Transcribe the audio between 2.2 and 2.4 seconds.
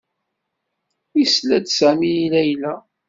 i